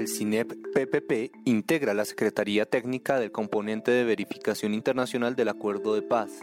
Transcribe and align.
El 0.00 0.08
CINEP 0.08 0.54
PPP 0.72 1.42
integra 1.44 1.92
la 1.92 2.06
Secretaría 2.06 2.64
Técnica 2.64 3.20
del 3.20 3.32
componente 3.32 3.90
de 3.90 4.04
verificación 4.04 4.72
internacional 4.72 5.36
del 5.36 5.50
Acuerdo 5.50 5.94
de 5.94 6.00
Paz. 6.00 6.40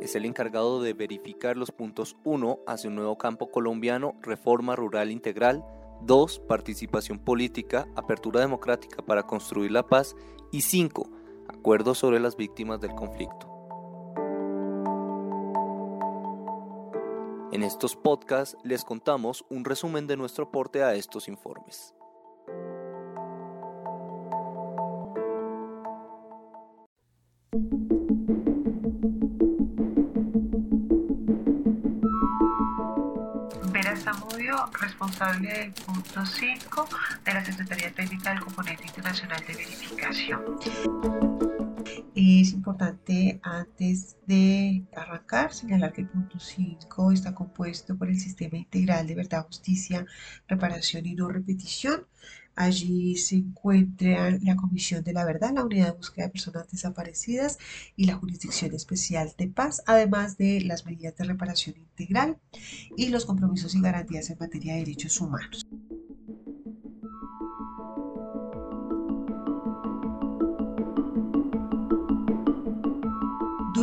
Es 0.00 0.14
el 0.14 0.24
encargado 0.24 0.80
de 0.80 0.92
verificar 0.92 1.56
los 1.56 1.72
puntos 1.72 2.16
1 2.22 2.60
hacia 2.68 2.88
un 2.88 2.94
nuevo 2.94 3.18
campo 3.18 3.50
colombiano, 3.50 4.14
reforma 4.22 4.76
rural 4.76 5.10
integral, 5.10 5.64
2. 6.02 6.38
Participación 6.46 7.18
política, 7.18 7.88
apertura 7.96 8.38
democrática 8.38 9.02
para 9.02 9.24
construir 9.24 9.72
la 9.72 9.84
paz 9.84 10.14
y 10.52 10.60
5. 10.60 11.10
Acuerdo 11.48 11.96
sobre 11.96 12.20
las 12.20 12.36
víctimas 12.36 12.80
del 12.80 12.94
conflicto. 12.94 13.53
En 17.54 17.62
estos 17.62 17.94
podcasts 17.94 18.56
les 18.64 18.84
contamos 18.84 19.44
un 19.48 19.64
resumen 19.64 20.08
de 20.08 20.16
nuestro 20.16 20.46
aporte 20.46 20.82
a 20.82 20.94
estos 20.94 21.28
informes. 21.28 21.94
Vera 33.70 33.96
Zamudio, 33.98 34.56
responsable 34.80 35.48
del 35.48 35.72
punto 35.74 36.26
5 36.26 36.88
de 37.24 37.34
la 37.34 37.44
Secretaría 37.44 37.94
Técnica 37.94 38.30
del 38.30 38.40
Componente 38.40 38.84
Internacional 38.84 39.40
de 39.46 39.54
Verificación. 39.54 41.43
Importante 42.74 43.38
antes 43.44 44.16
de 44.26 44.82
arrancar 44.96 45.54
señalar 45.54 45.92
que 45.92 46.00
el 46.00 46.08
punto 46.08 46.40
5 46.40 47.12
está 47.12 47.32
compuesto 47.32 47.96
por 47.96 48.08
el 48.08 48.18
sistema 48.18 48.58
integral 48.58 49.06
de 49.06 49.14
verdad, 49.14 49.46
justicia, 49.46 50.04
reparación 50.48 51.06
y 51.06 51.14
no 51.14 51.28
repetición. 51.28 52.04
Allí 52.56 53.16
se 53.16 53.36
encuentran 53.36 54.40
la 54.42 54.56
Comisión 54.56 55.04
de 55.04 55.12
la 55.12 55.24
Verdad, 55.24 55.52
la 55.54 55.64
Unidad 55.64 55.92
de 55.92 55.98
Búsqueda 55.98 56.26
de 56.26 56.32
Personas 56.32 56.68
Desaparecidas 56.68 57.58
y 57.94 58.06
la 58.06 58.16
Jurisdicción 58.16 58.74
Especial 58.74 59.32
de 59.38 59.46
Paz, 59.46 59.80
además 59.86 60.36
de 60.36 60.60
las 60.62 60.84
medidas 60.84 61.14
de 61.16 61.24
reparación 61.24 61.76
integral 61.76 62.38
y 62.96 63.08
los 63.10 63.24
compromisos 63.24 63.76
y 63.76 63.82
garantías 63.82 64.30
en 64.30 64.38
materia 64.40 64.72
de 64.72 64.80
derechos 64.80 65.20
humanos. 65.20 65.64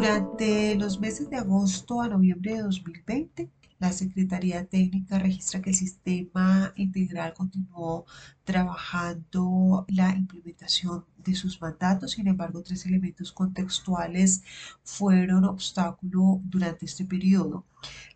Durante 0.01 0.73
los 0.77 0.99
meses 0.99 1.29
de 1.29 1.37
agosto 1.37 2.01
a 2.01 2.07
noviembre 2.07 2.55
de 2.55 2.63
2020, 2.63 3.51
la 3.81 3.91
Secretaría 3.91 4.65
Técnica 4.65 5.17
registra 5.17 5.59
que 5.59 5.71
el 5.71 5.75
sistema 5.75 6.71
integral 6.75 7.33
continuó 7.33 8.05
trabajando 8.43 9.85
la 9.89 10.15
implementación 10.15 11.03
de 11.17 11.33
sus 11.33 11.59
mandatos. 11.59 12.11
Sin 12.11 12.27
embargo, 12.27 12.61
tres 12.61 12.85
elementos 12.85 13.31
contextuales 13.31 14.43
fueron 14.83 15.45
obstáculo 15.45 16.41
durante 16.43 16.85
este 16.85 17.05
periodo. 17.05 17.65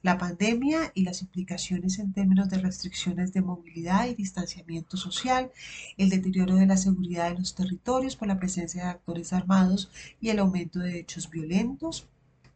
La 0.03 0.19
pandemia 0.19 0.91
y 0.93 1.03
las 1.03 1.23
implicaciones 1.23 1.97
en 1.97 2.13
términos 2.13 2.47
de 2.49 2.59
restricciones 2.59 3.33
de 3.33 3.41
movilidad 3.41 4.07
y 4.07 4.13
distanciamiento 4.13 4.97
social, 4.97 5.51
el 5.97 6.11
deterioro 6.11 6.57
de 6.57 6.67
la 6.67 6.77
seguridad 6.77 7.29
en 7.29 7.39
los 7.39 7.55
territorios 7.55 8.15
por 8.15 8.27
la 8.27 8.37
presencia 8.37 8.83
de 8.83 8.89
actores 8.91 9.33
armados 9.33 9.89
y 10.21 10.29
el 10.29 10.37
aumento 10.37 10.77
de 10.77 10.99
hechos 10.99 11.27
violentos, 11.31 12.07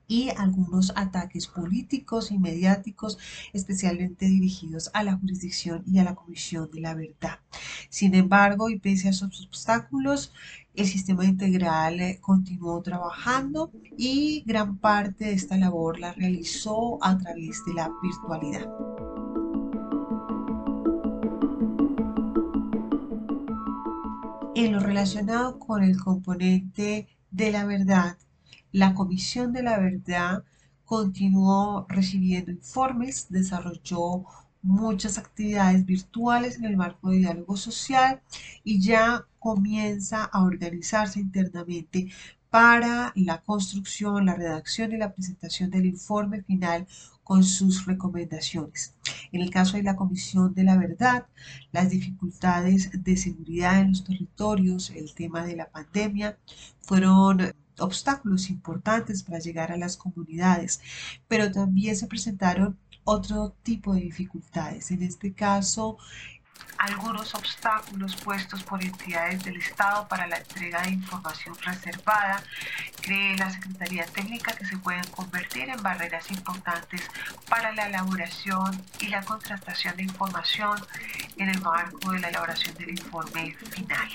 y 0.09 0.29
algunos 0.35 0.91
ataques 0.97 1.47
políticos 1.47 2.31
y 2.31 2.39
mediáticos, 2.39 3.17
especialmente 3.53 4.25
dirigidos 4.25 4.89
a 4.93 5.03
la 5.03 5.15
jurisdicción 5.15 5.83
y 5.85 5.99
a 5.99 6.03
la 6.03 6.15
Comisión 6.15 6.69
de 6.73 6.81
la 6.81 6.95
Verdad. 6.95 7.39
Sin 7.89 8.15
embargo, 8.15 8.69
y 8.69 8.79
pese 8.79 9.07
a 9.07 9.11
esos 9.11 9.45
obstáculos, 9.45 10.33
el 10.75 10.87
sistema 10.87 11.25
integral 11.25 11.99
eh, 11.99 12.17
continuó 12.21 12.81
trabajando 12.81 13.71
y 13.97 14.43
gran 14.45 14.77
parte 14.77 15.25
de 15.25 15.33
esta 15.33 15.57
labor 15.57 15.99
la 15.99 16.13
realizó 16.13 16.97
a 17.03 17.17
través 17.17 17.63
de 17.65 17.73
la 17.73 17.91
virtualidad. 18.01 18.67
En 24.55 24.73
lo 24.73 24.79
relacionado 24.79 25.59
con 25.59 25.83
el 25.83 25.97
componente 26.01 27.07
de 27.29 27.51
la 27.51 27.65
verdad, 27.65 28.17
la 28.71 28.93
Comisión 28.93 29.53
de 29.53 29.63
la 29.63 29.79
Verdad 29.79 30.43
continuó 30.85 31.85
recibiendo 31.89 32.51
informes, 32.51 33.27
desarrolló 33.29 34.25
muchas 34.61 35.17
actividades 35.17 35.85
virtuales 35.85 36.57
en 36.57 36.65
el 36.65 36.77
marco 36.77 37.09
de 37.09 37.17
diálogo 37.19 37.55
social 37.57 38.21
y 38.63 38.81
ya 38.81 39.25
comienza 39.39 40.25
a 40.25 40.43
organizarse 40.43 41.19
internamente 41.19 42.09
para 42.49 43.11
la 43.15 43.41
construcción, 43.41 44.25
la 44.25 44.35
redacción 44.35 44.91
y 44.91 44.97
la 44.97 45.13
presentación 45.13 45.69
del 45.69 45.85
informe 45.85 46.43
final 46.43 46.87
con 47.23 47.43
sus 47.43 47.85
recomendaciones. 47.85 48.95
En 49.31 49.41
el 49.41 49.51
caso 49.51 49.77
de 49.77 49.83
la 49.83 49.95
Comisión 49.95 50.55
de 50.55 50.63
la 50.63 50.77
Verdad, 50.77 51.27
las 51.71 51.91
dificultades 51.91 52.89
de 52.91 53.17
seguridad 53.17 53.79
en 53.79 53.89
los 53.89 54.03
territorios, 54.03 54.89
el 54.89 55.13
tema 55.13 55.45
de 55.45 55.55
la 55.55 55.69
pandemia, 55.69 56.39
fueron 56.81 57.53
obstáculos 57.77 58.49
importantes 58.49 59.21
para 59.23 59.39
llegar 59.39 59.71
a 59.71 59.77
las 59.77 59.95
comunidades, 59.95 60.81
pero 61.27 61.51
también 61.51 61.95
se 61.95 62.07
presentaron 62.07 62.77
otro 63.03 63.55
tipo 63.63 63.93
de 63.93 64.01
dificultades. 64.01 64.91
En 64.91 65.03
este 65.03 65.33
caso, 65.33 65.97
algunos 66.77 67.35
obstáculos 67.35 68.15
puestos 68.15 68.63
por 68.63 68.83
entidades 68.83 69.43
del 69.43 69.57
Estado 69.57 70.07
para 70.07 70.27
la 70.27 70.37
entrega 70.37 70.81
de 70.81 70.91
información 70.91 71.55
reservada, 71.61 72.41
cree 73.01 73.37
la 73.37 73.51
Secretaría 73.51 74.05
Técnica 74.05 74.53
que 74.53 74.65
se 74.65 74.77
pueden 74.77 75.05
convertir 75.07 75.69
en 75.69 75.81
barreras 75.83 76.29
importantes 76.31 77.01
para 77.49 77.71
la 77.73 77.87
elaboración 77.87 78.81
y 78.99 79.07
la 79.07 79.21
contratación 79.23 79.95
de 79.97 80.03
información 80.03 80.79
en 81.37 81.49
el 81.49 81.61
marco 81.61 82.11
de 82.11 82.19
la 82.19 82.29
elaboración 82.29 82.75
del 82.75 82.91
informe 82.91 83.55
final. 83.71 84.09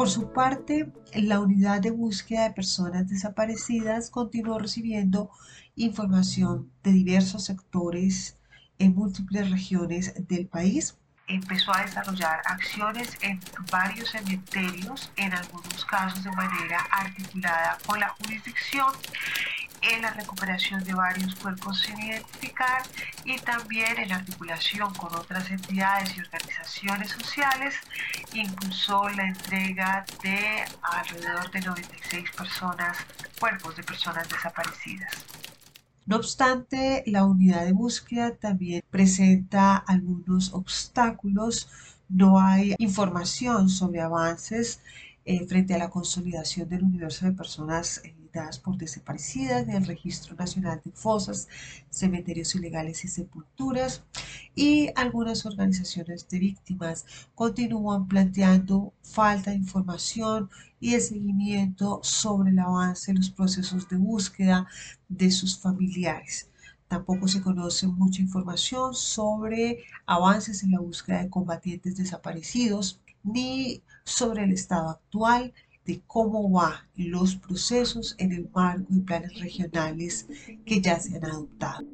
Por 0.00 0.08
su 0.08 0.32
parte, 0.32 0.90
la 1.14 1.40
unidad 1.40 1.82
de 1.82 1.90
búsqueda 1.90 2.44
de 2.44 2.54
personas 2.54 3.06
desaparecidas 3.06 4.08
continuó 4.08 4.58
recibiendo 4.58 5.30
información 5.76 6.72
de 6.82 6.92
diversos 6.92 7.44
sectores 7.44 8.38
en 8.78 8.94
múltiples 8.94 9.50
regiones 9.50 10.14
del 10.26 10.46
país. 10.46 10.96
Empezó 11.26 11.74
a 11.74 11.82
desarrollar 11.82 12.40
acciones 12.46 13.10
en 13.20 13.40
varios 13.70 14.08
cementerios, 14.08 15.12
en 15.16 15.34
algunos 15.34 15.84
casos 15.84 16.24
de 16.24 16.30
manera 16.30 16.78
articulada 16.92 17.76
con 17.86 18.00
la 18.00 18.08
jurisdicción 18.08 18.86
en 19.82 20.02
la 20.02 20.10
recuperación 20.10 20.82
de 20.84 20.94
varios 20.94 21.34
cuerpos 21.36 21.80
sin 21.80 21.98
identificar 21.98 22.82
y 23.24 23.38
también 23.38 23.98
en 23.98 24.08
la 24.08 24.16
articulación 24.16 24.92
con 24.94 25.14
otras 25.14 25.50
entidades 25.50 26.16
y 26.16 26.20
organizaciones 26.20 27.10
sociales, 27.10 27.74
impulsó 28.32 29.08
la 29.10 29.26
entrega 29.26 30.04
de 30.22 30.64
alrededor 30.82 31.50
de 31.50 31.60
96 31.60 32.30
personas, 32.36 32.96
cuerpos 33.38 33.76
de 33.76 33.82
personas 33.82 34.28
desaparecidas. 34.28 35.12
No 36.06 36.16
obstante, 36.16 37.04
la 37.06 37.24
unidad 37.24 37.64
de 37.64 37.72
búsqueda 37.72 38.34
también 38.34 38.82
presenta 38.90 39.76
algunos 39.76 40.52
obstáculos. 40.54 41.68
No 42.08 42.40
hay 42.40 42.74
información 42.78 43.68
sobre 43.68 44.00
avances 44.00 44.80
eh, 45.24 45.46
frente 45.46 45.74
a 45.74 45.78
la 45.78 45.90
consolidación 45.90 46.68
del 46.68 46.84
universo 46.84 47.26
de 47.26 47.32
personas 47.32 48.00
eh, 48.04 48.14
por 48.62 48.76
desaparecidas 48.76 49.66
del 49.66 49.84
Registro 49.86 50.36
Nacional 50.36 50.80
de 50.84 50.92
Fosas, 50.92 51.48
Cementerios 51.90 52.54
Ilegales 52.54 53.04
y 53.04 53.08
Sepulturas 53.08 54.04
y 54.54 54.90
algunas 54.94 55.46
organizaciones 55.46 56.28
de 56.28 56.38
víctimas 56.38 57.06
continúan 57.34 58.06
planteando 58.06 58.92
falta 59.02 59.50
de 59.50 59.56
información 59.56 60.48
y 60.78 60.92
de 60.92 61.00
seguimiento 61.00 62.00
sobre 62.02 62.50
el 62.50 62.58
avance 62.60 63.12
de 63.12 63.18
los 63.18 63.30
procesos 63.30 63.88
de 63.88 63.96
búsqueda 63.96 64.66
de 65.08 65.30
sus 65.30 65.58
familiares. 65.58 66.48
Tampoco 66.86 67.28
se 67.28 67.40
conoce 67.40 67.86
mucha 67.86 68.22
información 68.22 68.94
sobre 68.94 69.84
avances 70.06 70.62
en 70.62 70.72
la 70.72 70.80
búsqueda 70.80 71.22
de 71.22 71.30
combatientes 71.30 71.96
desaparecidos 71.96 73.00
ni 73.22 73.82
sobre 74.04 74.44
el 74.44 74.52
estado 74.52 74.90
actual 74.90 75.52
de 75.84 76.02
cómo 76.06 76.48
van 76.50 76.74
los 76.94 77.36
procesos 77.36 78.14
en 78.18 78.32
el 78.32 78.48
marco 78.54 78.86
de 78.88 79.00
planes 79.00 79.40
regionales 79.40 80.26
que 80.64 80.80
ya 80.80 80.98
se 81.00 81.16
han 81.16 81.24
adoptado. 81.24 81.86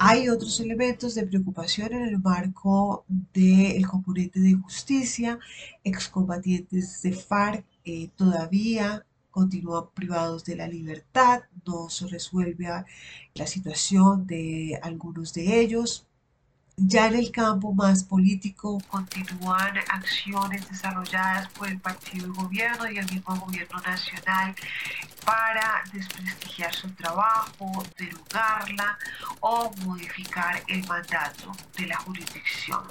Hay 0.00 0.28
otros 0.28 0.58
elementos 0.60 1.14
de 1.16 1.26
preocupación 1.26 1.92
en 1.92 2.02
el 2.04 2.18
marco 2.18 3.04
del 3.34 3.86
componente 3.86 4.40
de 4.40 4.54
justicia. 4.54 5.38
Excombatientes 5.84 7.02
de 7.02 7.12
FARC 7.12 7.66
eh, 7.84 8.08
todavía 8.16 9.04
continúan 9.38 9.84
privados 9.94 10.44
de 10.44 10.56
la 10.56 10.66
libertad, 10.66 11.42
no 11.64 11.88
se 11.88 12.08
resuelve 12.08 12.66
la 13.34 13.46
situación 13.46 14.26
de 14.26 14.76
algunos 14.82 15.32
de 15.32 15.60
ellos. 15.60 16.04
Ya 16.76 17.06
en 17.06 17.14
el 17.14 17.30
campo 17.30 17.72
más 17.72 18.02
político 18.02 18.78
continúan 18.88 19.78
acciones 19.90 20.68
desarrolladas 20.68 21.48
por 21.52 21.68
el 21.68 21.78
partido 21.78 22.26
de 22.26 22.32
gobierno 22.32 22.90
y 22.90 22.98
el 22.98 23.06
mismo 23.12 23.36
gobierno 23.36 23.78
nacional 23.80 24.56
para 25.24 25.84
desprestigiar 25.92 26.74
su 26.74 26.90
trabajo, 26.90 27.84
derogarla 27.96 28.98
o 29.38 29.70
modificar 29.84 30.62
el 30.66 30.84
mandato 30.88 31.52
de 31.76 31.86
la 31.86 31.96
jurisdicción. 31.98 32.82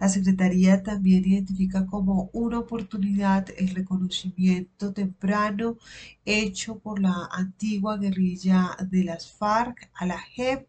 La 0.00 0.08
Secretaría 0.10 0.82
también 0.82 1.24
identifica 1.24 1.86
como 1.86 2.28
una 2.34 2.58
oportunidad 2.58 3.46
el 3.56 3.70
reconocimiento 3.70 4.92
temprano 4.92 5.78
hecho 6.24 6.78
por 6.78 7.00
la 7.00 7.28
antigua 7.32 7.96
guerrilla 7.96 8.76
de 8.90 9.04
las 9.04 9.32
FARC 9.32 9.90
a 9.94 10.04
la 10.04 10.18
JEP 10.18 10.68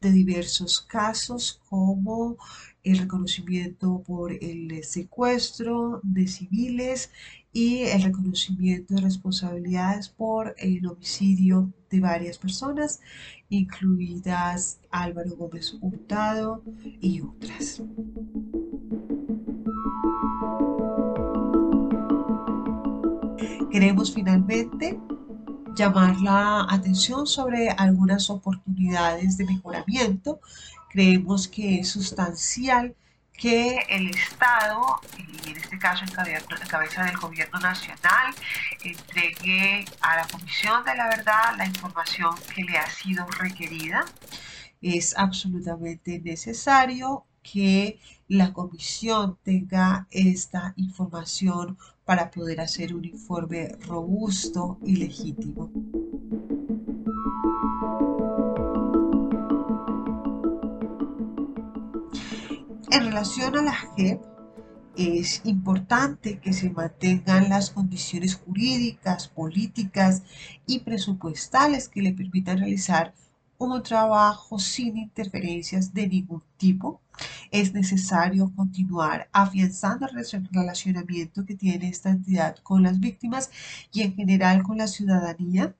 de 0.00 0.12
diversos 0.12 0.80
casos 0.80 1.60
como 1.68 2.36
el 2.84 2.98
reconocimiento 2.98 4.02
por 4.06 4.32
el 4.32 4.84
secuestro 4.84 6.00
de 6.02 6.28
civiles 6.28 7.10
y 7.52 7.84
el 7.84 8.02
reconocimiento 8.02 8.94
de 8.94 9.00
responsabilidades 9.00 10.10
por 10.10 10.54
el 10.58 10.86
homicidio 10.86 11.72
de 11.90 12.00
varias 12.00 12.36
personas, 12.36 13.00
incluidas 13.48 14.78
Álvaro 14.90 15.34
Gómez 15.36 15.74
Hurtado 15.80 16.62
y 17.00 17.22
otras. 17.22 17.82
Queremos 23.76 24.14
finalmente 24.14 24.98
llamar 25.74 26.18
la 26.22 26.66
atención 26.70 27.26
sobre 27.26 27.68
algunas 27.68 28.30
oportunidades 28.30 29.36
de 29.36 29.44
mejoramiento. 29.44 30.40
Creemos 30.88 31.46
que 31.46 31.80
es 31.80 31.90
sustancial 31.90 32.96
que 33.34 33.80
el 33.90 34.08
Estado, 34.08 34.80
y 35.18 35.50
en 35.50 35.58
este 35.58 35.78
caso 35.78 36.06
en 36.06 36.10
cabeza 36.66 37.04
del 37.04 37.18
gobierno 37.18 37.58
nacional, 37.60 38.34
entregue 38.82 39.84
a 40.00 40.16
la 40.16 40.26
Comisión 40.26 40.82
de 40.86 40.96
la 40.96 41.08
Verdad 41.08 41.58
la 41.58 41.66
información 41.66 42.34
que 42.54 42.64
le 42.64 42.78
ha 42.78 42.88
sido 42.88 43.26
requerida. 43.26 44.06
Es 44.80 45.14
absolutamente 45.18 46.18
necesario 46.20 47.26
que 47.42 48.00
la 48.26 48.54
comisión 48.54 49.38
tenga 49.44 50.06
esta 50.10 50.72
información 50.76 51.76
para 52.06 52.30
poder 52.30 52.60
hacer 52.60 52.94
un 52.94 53.04
informe 53.04 53.76
robusto 53.80 54.78
y 54.84 54.96
legítimo. 54.96 55.70
En 62.92 63.04
relación 63.04 63.56
a 63.58 63.62
la 63.62 63.72
JEP, 63.72 64.22
es 64.96 65.42
importante 65.44 66.38
que 66.38 66.52
se 66.52 66.70
mantengan 66.70 67.48
las 67.48 67.70
condiciones 67.70 68.36
jurídicas, 68.36 69.26
políticas 69.26 70.22
y 70.64 70.78
presupuestales 70.78 71.88
que 71.88 72.02
le 72.02 72.12
permitan 72.12 72.58
realizar 72.58 73.14
un 73.58 73.82
trabajo 73.82 74.58
sin 74.58 74.96
interferencias 74.98 75.92
de 75.94 76.08
ningún 76.08 76.42
tipo. 76.56 77.00
Es 77.50 77.72
necesario 77.72 78.52
continuar 78.54 79.28
afianzando 79.32 80.06
el 80.06 80.48
relacionamiento 80.52 81.44
que 81.44 81.54
tiene 81.54 81.88
esta 81.88 82.10
entidad 82.10 82.56
con 82.62 82.82
las 82.82 83.00
víctimas 83.00 83.50
y 83.92 84.02
en 84.02 84.14
general 84.14 84.62
con 84.62 84.78
la 84.78 84.86
ciudadanía 84.86 85.74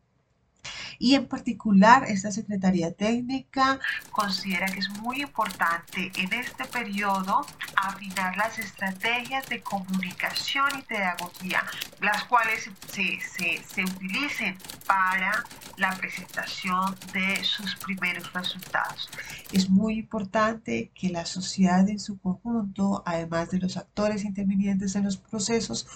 y 0.99 1.15
en 1.15 1.27
particular 1.27 2.05
esta 2.09 2.31
Secretaría 2.31 2.93
Técnica 2.93 3.79
considera 4.11 4.67
que 4.67 4.81
es 4.81 4.91
muy 5.01 5.23
importante 5.23 6.11
en 6.17 6.33
este 6.33 6.65
periodo 6.65 7.47
afinar 7.77 8.37
las 8.37 8.59
estrategias 8.59 9.49
de 9.49 9.61
comunicación 9.63 10.67
y 10.79 10.83
pedagogía, 10.83 11.63
las 12.01 12.25
cuales 12.25 12.71
se, 12.93 13.21
se, 13.21 13.63
se 13.63 13.85
utilicen 13.85 14.57
para 14.87 15.45
la 15.77 15.97
presentación 15.97 16.95
de 17.13 17.45
sus 17.45 17.77
primeros 17.77 18.33
resultados. 18.33 19.11
Es 19.53 19.69
muy 19.69 19.99
importante 19.99 20.91
que 20.95 21.11
la 21.11 21.27
sociedad 21.27 21.89
en 21.89 21.99
su 21.99 22.19
conjunto, 22.19 23.03
además 23.07 23.51
de 23.51 23.59
los 23.59 23.77
actores 23.77 24.25
intervinientes 24.25 24.97
en 24.97 25.05
los 25.05 25.17
procesos, 25.17 25.87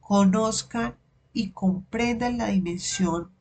conozcan 0.00 0.94
y 1.32 1.50
comprendan 1.50 2.38
la 2.38 2.46
dimensión 2.46 3.35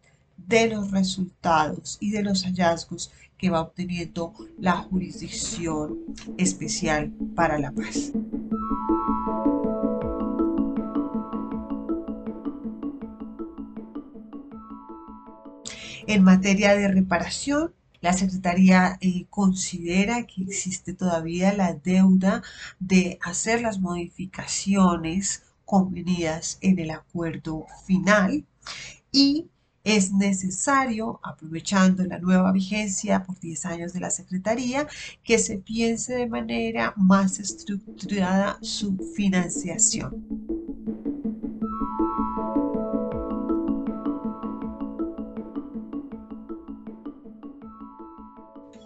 de 0.47 0.67
los 0.67 0.91
resultados 0.91 1.97
y 1.99 2.11
de 2.11 2.23
los 2.23 2.43
hallazgos 2.43 3.11
que 3.37 3.49
va 3.49 3.61
obteniendo 3.61 4.33
la 4.57 4.77
jurisdicción 4.77 5.99
especial 6.37 7.11
para 7.35 7.59
la 7.59 7.71
paz. 7.71 8.11
En 16.07 16.23
materia 16.23 16.75
de 16.75 16.87
reparación, 16.87 17.73
la 17.99 18.13
Secretaría 18.13 18.99
eh, 19.01 19.25
considera 19.31 20.27
que 20.27 20.43
existe 20.43 20.93
todavía 20.93 21.53
la 21.53 21.73
deuda 21.73 22.43
de 22.79 23.17
hacer 23.21 23.61
las 23.61 23.79
modificaciones 23.79 25.41
convenidas 25.65 26.59
en 26.61 26.77
el 26.77 26.91
acuerdo 26.91 27.65
final 27.85 28.45
y 29.11 29.47
es 29.85 30.11
necesario, 30.11 31.19
aprovechando 31.23 32.03
la 32.03 32.17
nueva 32.19 32.51
vigencia 32.51 33.23
por 33.23 33.39
10 33.39 33.65
años 33.67 33.93
de 33.93 33.99
la 33.99 34.09
Secretaría, 34.09 34.87
que 35.23 35.37
se 35.37 35.59
piense 35.59 36.15
de 36.15 36.27
manera 36.27 36.93
más 36.97 37.39
estructurada 37.39 38.57
su 38.61 38.97
financiación. 39.15 40.25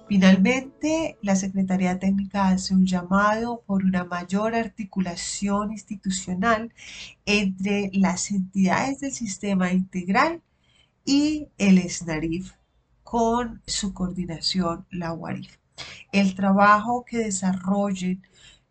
Finalmente, 0.10 1.18
la 1.22 1.36
Secretaría 1.36 1.98
Técnica 1.98 2.50
hace 2.50 2.74
un 2.74 2.86
llamado 2.86 3.64
por 3.66 3.86
una 3.86 4.04
mayor 4.04 4.54
articulación 4.54 5.72
institucional 5.72 6.74
entre 7.26 7.90
las 7.94 8.32
entidades 8.32 9.00
del 9.00 9.12
sistema 9.12 9.72
integral 9.72 10.42
y 11.12 11.48
el 11.58 11.80
SNARIF 11.90 12.52
con 13.02 13.64
su 13.66 13.96
coordinación, 13.96 14.86
la 14.92 15.12
UARIF. 15.12 15.58
El 16.12 16.36
trabajo 16.36 17.04
que 17.04 17.18
desarrollen 17.18 18.22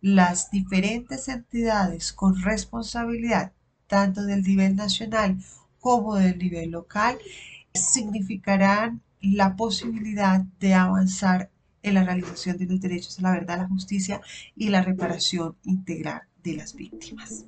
las 0.00 0.48
diferentes 0.52 1.26
entidades 1.26 2.12
con 2.12 2.40
responsabilidad, 2.40 3.50
tanto 3.88 4.22
del 4.22 4.44
nivel 4.44 4.76
nacional 4.76 5.38
como 5.80 6.14
del 6.14 6.38
nivel 6.38 6.70
local, 6.70 7.18
significarán 7.74 9.02
la 9.20 9.56
posibilidad 9.56 10.42
de 10.60 10.74
avanzar 10.74 11.50
en 11.82 11.94
la 11.94 12.04
realización 12.04 12.56
de 12.56 12.66
los 12.66 12.80
derechos 12.80 13.18
a 13.18 13.22
la 13.22 13.32
verdad, 13.32 13.58
la 13.58 13.68
justicia 13.68 14.20
y 14.54 14.68
la 14.68 14.82
reparación 14.82 15.56
integral 15.64 16.22
de 16.44 16.54
las 16.54 16.76
víctimas. 16.76 17.46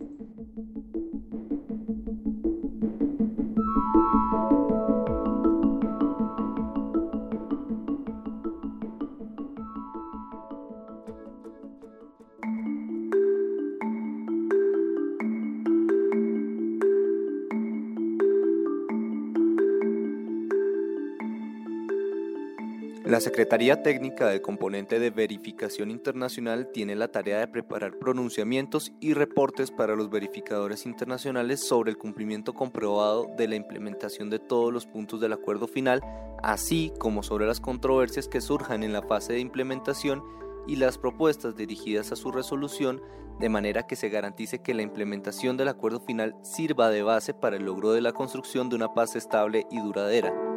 La 23.10 23.18
Secretaría 23.18 23.82
Técnica 23.82 24.28
del 24.28 24.40
componente 24.40 25.00
de 25.00 25.10
verificación 25.10 25.90
internacional 25.90 26.68
tiene 26.72 26.94
la 26.94 27.08
tarea 27.08 27.40
de 27.40 27.48
preparar 27.48 27.98
pronunciamientos 27.98 28.92
y 29.00 29.14
reportes 29.14 29.72
para 29.72 29.96
los 29.96 30.10
verificadores 30.10 30.86
internacionales 30.86 31.58
sobre 31.58 31.90
el 31.90 31.98
cumplimiento 31.98 32.54
comprobado 32.54 33.28
de 33.36 33.48
la 33.48 33.56
implementación 33.56 34.30
de 34.30 34.38
todos 34.38 34.72
los 34.72 34.86
puntos 34.86 35.20
del 35.20 35.32
acuerdo 35.32 35.66
final, 35.66 36.00
así 36.44 36.92
como 37.00 37.24
sobre 37.24 37.46
las 37.46 37.58
controversias 37.58 38.28
que 38.28 38.40
surjan 38.40 38.84
en 38.84 38.92
la 38.92 39.02
fase 39.02 39.32
de 39.32 39.40
implementación 39.40 40.22
y 40.68 40.76
las 40.76 40.96
propuestas 40.96 41.56
dirigidas 41.56 42.12
a 42.12 42.16
su 42.16 42.30
resolución, 42.30 43.02
de 43.40 43.48
manera 43.48 43.88
que 43.88 43.96
se 43.96 44.08
garantice 44.08 44.62
que 44.62 44.72
la 44.72 44.82
implementación 44.82 45.56
del 45.56 45.66
acuerdo 45.66 45.98
final 45.98 46.36
sirva 46.42 46.90
de 46.90 47.02
base 47.02 47.34
para 47.34 47.56
el 47.56 47.64
logro 47.64 47.90
de 47.90 48.02
la 48.02 48.12
construcción 48.12 48.68
de 48.68 48.76
una 48.76 48.94
paz 48.94 49.16
estable 49.16 49.66
y 49.68 49.80
duradera. 49.80 50.49